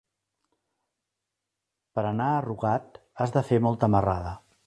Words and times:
Per 1.99 2.03
anar 2.13 2.31
a 2.31 2.41
Rugat 2.47 2.99
has 3.25 3.35
de 3.39 3.47
fer 3.53 3.63
molta 3.69 3.93
marrada. 3.97 4.37